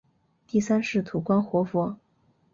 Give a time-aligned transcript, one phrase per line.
[0.47, 1.95] 第三世土观活佛。